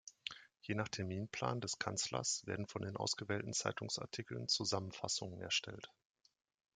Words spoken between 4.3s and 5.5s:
Zusammenfassungen